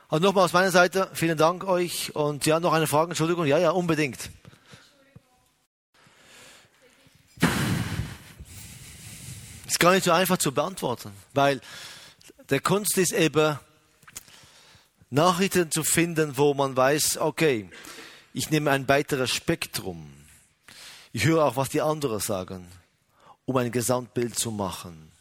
Also 0.09 0.25
nochmal 0.25 0.45
aus 0.45 0.53
meiner 0.53 0.71
Seite, 0.71 1.09
vielen 1.13 1.37
Dank 1.37 1.63
euch. 1.63 2.15
Und 2.15 2.45
ja, 2.45 2.59
noch 2.59 2.73
eine 2.73 2.87
Frage, 2.87 3.11
Entschuldigung. 3.11 3.45
Ja, 3.45 3.57
ja, 3.57 3.71
unbedingt. 3.71 4.29
Ist 9.67 9.79
gar 9.79 9.93
nicht 9.93 10.03
so 10.03 10.11
einfach 10.11 10.37
zu 10.37 10.51
beantworten, 10.51 11.11
weil 11.33 11.61
der 12.49 12.59
Kunst 12.59 12.97
ist 12.97 13.11
eben, 13.11 13.57
Nachrichten 15.13 15.69
zu 15.69 15.83
finden, 15.83 16.37
wo 16.37 16.55
man 16.55 16.75
weiß, 16.75 17.19
okay, 17.19 17.69
ich 18.33 18.49
nehme 18.49 18.71
ein 18.71 18.87
weiteres 18.87 19.29
Spektrum. 19.29 20.11
Ich 21.11 21.25
höre 21.25 21.45
auch, 21.45 21.55
was 21.55 21.69
die 21.69 21.81
anderen 21.81 22.19
sagen, 22.19 22.67
um 23.45 23.55
ein 23.57 23.71
Gesamtbild 23.71 24.39
zu 24.39 24.49
machen. 24.49 25.11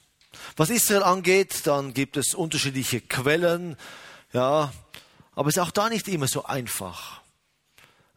Was 0.56 0.70
Israel 0.70 1.02
angeht, 1.02 1.66
dann 1.66 1.92
gibt 1.92 2.16
es 2.16 2.32
unterschiedliche 2.32 3.02
Quellen, 3.02 3.76
ja, 4.32 4.72
aber 5.34 5.50
es 5.50 5.58
ist 5.58 5.62
auch 5.62 5.70
da 5.70 5.90
nicht 5.90 6.08
immer 6.08 6.26
so 6.26 6.46
einfach, 6.46 7.20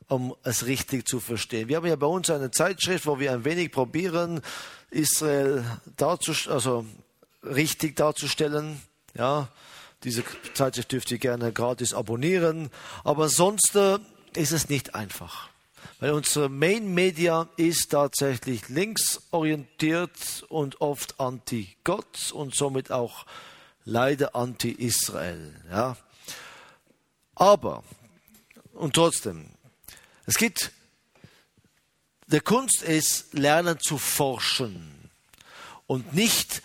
um 0.08 0.34
es 0.44 0.67
richtig 0.67 1.05
zu 1.05 1.20
verstehen. 1.20 1.67
Wir 1.67 1.75
haben 1.75 1.88
ja 1.88 1.98
bei 1.98 2.08
uns 2.08 2.29
eine 2.29 2.51
Zeitschrift, 2.51 3.05
wo 3.05 3.20
wir 3.20 3.34
ein 3.34 3.44
wenig 3.44 3.74
probieren, 3.74 4.39
Israel 4.91 5.65
darzustellen, 5.98 6.55
also 6.55 6.86
richtig 7.44 7.98
darzustellen, 7.98 8.82
ja. 9.13 9.50
Diese 10.05 10.24
Zeitschrift 10.53 10.91
dürft 10.91 11.12
ihr 11.12 11.17
gerne 11.17 11.51
gratis 11.51 11.95
abonnieren, 11.95 12.69
aber 13.03 13.27
sonst 13.27 13.75
äh, 13.75 13.97
ist 14.35 14.51
es 14.51 14.69
nicht 14.69 14.93
einfach. 14.93 15.50
Weil 16.00 16.12
unsere 16.12 16.47
Main 16.47 16.93
Media 16.93 17.50
ist 17.57 17.91
tatsächlich 17.91 18.69
linksorientiert 18.69 20.45
und 20.50 20.79
oft 20.79 21.19
anti-Gott 21.19 22.31
und 22.33 22.53
somit 22.53 22.91
auch 22.91 23.25
leider 23.83 24.35
anti-Israel. 24.35 25.55
Ja. 25.71 25.97
Aber, 27.33 27.83
und 28.74 28.93
trotzdem, 28.93 29.47
es 30.27 30.38
gibt, 30.38 30.71
der 32.27 32.41
Kunst 32.41 32.83
ist, 32.83 33.33
lernen 33.33 33.79
zu 33.79 33.97
forschen 33.97 35.09
und 35.88 36.13
nicht 36.13 36.62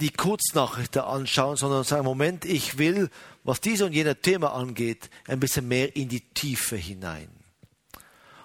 die 0.00 0.10
Kurznachrichten 0.10 1.02
anschauen, 1.02 1.56
sondern 1.56 1.84
sagen, 1.84 2.04
Moment, 2.04 2.44
ich 2.44 2.78
will, 2.78 3.10
was 3.44 3.60
dieses 3.60 3.86
und 3.86 3.92
jenes 3.92 4.16
Thema 4.22 4.54
angeht, 4.54 5.10
ein 5.28 5.40
bisschen 5.40 5.68
mehr 5.68 5.94
in 5.94 6.08
die 6.08 6.20
Tiefe 6.20 6.76
hinein. 6.76 7.28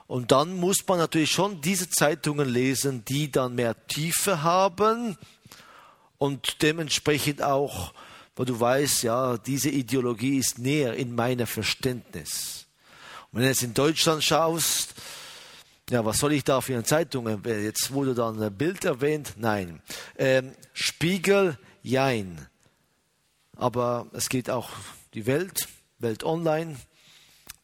Und 0.08 0.32
dann 0.32 0.56
muss 0.58 0.86
man 0.88 1.00
natürlich 1.00 1.32
schon 1.32 1.62
diese 1.62 1.90
Zeitungen 1.90 2.48
lesen, 2.48 3.04
die 3.06 3.32
dann 3.32 3.56
mehr 3.56 3.88
Tiefe 3.88 4.44
haben 4.44 5.18
und 6.18 6.62
dementsprechend 6.62 7.42
auch, 7.42 7.94
weil 8.36 8.46
du 8.46 8.60
weißt, 8.60 9.04
ja, 9.04 9.38
diese 9.38 9.70
Ideologie 9.70 10.38
ist 10.38 10.60
näher 10.60 10.94
in 10.94 11.16
meinem 11.16 11.48
Verständnis. 11.48 12.66
Und 13.32 13.40
wenn 13.40 13.44
du 13.44 13.50
jetzt 13.50 13.64
in 13.64 13.74
Deutschland 13.74 14.24
schaust, 14.24 14.94
ja, 15.90 16.04
was 16.04 16.18
soll 16.18 16.34
ich 16.34 16.44
da 16.44 16.62
für 16.62 16.74
eine 16.74 16.84
Zeitung 16.84 17.28
erwähnen? 17.28 17.64
Jetzt 17.64 17.92
wurde 17.92 18.16
dann 18.16 18.42
ein 18.42 18.58
Bild 18.58 18.86
erwähnt. 18.86 19.34
Nein. 19.38 19.82
Ähm, 20.18 20.54
Spiegel, 20.74 21.58
jein. 21.84 22.48
Aber 23.56 24.08
es 24.14 24.30
geht 24.30 24.50
auch 24.50 24.72
die 25.14 25.28
Welt, 25.28 25.68
Welt 26.00 26.24
Online, 26.24 26.76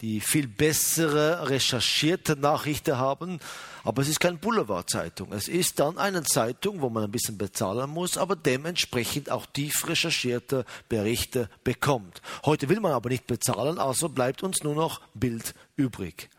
die 0.02 0.20
viel 0.20 0.48
bessere 0.48 1.50
recherchierte 1.50 2.36
Nachrichten 2.36 2.98
haben. 2.98 3.40
Aber 3.84 4.04
es 4.04 4.08
ist 4.08 4.20
keine 4.20 4.38
Boulevardzeitung. 4.38 5.34
Es 5.34 5.48
ist 5.48 5.80
dann 5.80 5.98
eine 5.98 6.24
Zeitung, 6.24 6.82
wo 6.82 6.90
man 6.90 7.06
ein 7.06 7.12
bisschen 7.12 7.40
bezahlen 7.40 7.90
muss, 7.90 8.18
aber 8.18 8.36
dementsprechend 8.36 9.32
auch 9.32 9.48
tief 9.48 9.88
recherchierte 9.88 10.66
Berichte 10.90 11.50
bekommt. 11.64 12.22
Heute 12.46 12.70
will 12.70 12.80
man 12.80 12.92
aber 12.92 13.10
nicht 13.10 13.26
bezahlen, 13.26 13.80
also 13.80 14.10
bleibt 14.10 14.44
uns 14.44 14.64
nur 14.64 14.76
noch 14.76 15.02
Bild 15.16 15.56
übrig. 15.76 16.30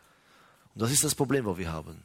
Und 0.75 0.83
das 0.83 0.91
ist 0.91 1.05
das 1.05 1.15
Problem, 1.15 1.45
was 1.45 1.59
wir 1.59 1.71
haben. 1.71 2.03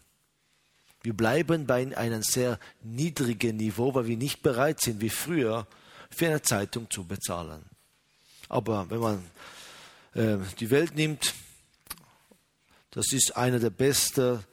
Wir 1.02 1.16
bleiben 1.16 1.66
bei 1.66 1.96
einem 1.96 2.24
sehr 2.24 2.60
niedrigen 2.84 3.58
Niveau, 3.58 3.94
weil 3.94 4.08
wir 4.08 4.18
nicht 4.18 4.42
bereit 4.42 4.82
sind, 4.82 5.00
wie 5.02 5.10
früher, 5.10 5.68
für 6.10 6.28
eine 6.28 6.42
Zeitung 6.42 6.90
zu 6.90 7.06
bezahlen. 7.06 7.64
Aber 8.50 8.90
wenn 8.90 9.00
man 9.00 9.24
äh, 10.14 10.38
die 10.60 10.70
Welt 10.70 10.96
nimmt, 10.96 11.34
das 12.92 13.12
ist 13.12 13.36
einer 13.36 13.60
der 13.60 13.70
besten 13.70 14.44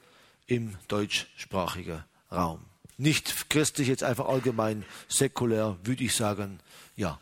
im 0.46 0.76
deutschsprachigen 0.88 2.04
Raum. 2.30 2.64
Nicht 2.98 3.50
christlich, 3.50 3.88
jetzt 3.88 4.02
einfach 4.02 4.26
allgemein 4.26 4.84
säkulär, 5.08 5.78
würde 5.82 6.04
ich 6.04 6.14
sagen, 6.14 6.60
ja, 6.94 7.18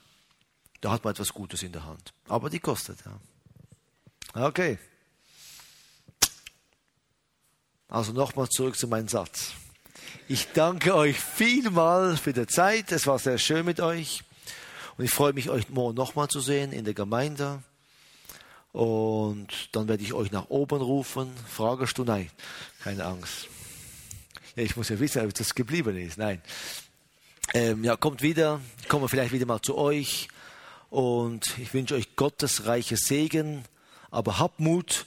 da 0.81 0.91
hat 0.91 1.05
man 1.05 1.13
etwas 1.13 1.33
Gutes 1.33 1.63
in 1.63 1.73
der 1.73 1.85
Hand. 1.85 2.13
Aber 2.29 2.51
die 2.51 2.59
kostet, 2.59 2.99
ja. 3.05 4.49
Okay. 4.49 4.79
Also 7.93 8.15
nochmal 8.15 8.49
zurück 8.49 8.79
zu 8.79 8.89
meinem 8.89 9.07
Satz. 9.07 9.53
Ich 10.27 10.49
danke 10.55 10.95
euch 10.95 11.21
vielmal 11.21 12.17
für 12.17 12.33
die 12.33 12.47
Zeit. 12.47 12.91
Es 12.91 13.07
war 13.07 13.19
sehr 13.19 13.37
schön 13.37 13.67
mit 13.67 13.81
euch. 13.81 14.25
Und 14.97 15.05
ich 15.05 15.11
freue 15.11 15.35
mich, 15.35 15.51
euch 15.51 15.69
morgen 15.69 15.95
nochmal 15.95 16.29
zu 16.29 16.41
sehen 16.41 16.73
in 16.73 16.87
der 16.87 16.95
Gemeinde. 16.95 17.63
Und 18.73 19.49
dann 19.73 19.89
werde 19.89 20.03
ich 20.03 20.15
euch 20.15 20.33
nach 20.33 20.49
oben 20.49 20.81
rufen. 20.81 21.31
Fragestunde? 21.47 22.13
Nein, 22.13 22.31
keine 22.83 23.05
Angst. 23.05 23.49
Ich 24.57 24.75
muss 24.75 24.89
ja 24.89 24.99
wissen, 24.99 25.27
ob 25.27 25.35
das 25.35 25.55
geblieben 25.55 25.95
ist. 25.99 26.17
Nein. 26.17 26.41
Ähm, 27.53 27.85
ja, 27.85 27.97
kommt 27.97 28.23
wieder. 28.23 28.63
Ich 28.81 28.89
komme 28.89 29.07
vielleicht 29.07 29.33
wieder 29.33 29.45
mal 29.45 29.61
zu 29.61 29.77
euch. 29.77 30.29
Und 30.89 31.59
ich 31.59 31.75
wünsche 31.75 31.95
euch 31.95 32.17
Gottes 32.17 32.65
reiche 32.65 32.97
Segen. 32.97 33.67
Aber 34.11 34.39
habt 34.39 34.61
Mut, 34.61 35.05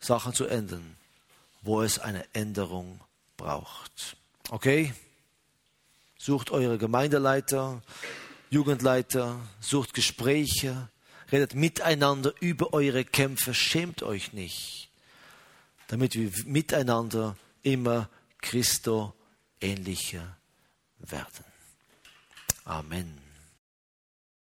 Sachen 0.00 0.32
zu 0.32 0.46
ändern, 0.46 0.96
wo 1.64 1.82
es 1.82 1.98
eine 1.98 2.24
Änderung 2.34 3.00
braucht. 3.36 4.16
Okay? 4.50 4.94
Sucht 6.18 6.50
eure 6.50 6.78
Gemeindeleiter, 6.78 7.82
Jugendleiter, 8.50 9.40
sucht 9.60 9.94
Gespräche, 9.94 10.88
redet 11.32 11.54
miteinander 11.54 12.32
über 12.40 12.72
eure 12.72 13.04
Kämpfe, 13.04 13.54
schämt 13.54 14.02
euch 14.02 14.32
nicht, 14.32 14.90
damit 15.88 16.14
wir 16.14 16.30
miteinander 16.44 17.36
immer 17.62 18.08
Christo 18.40 19.14
ähnlicher 19.60 20.36
werden. 20.98 21.44
Amen. 22.64 23.23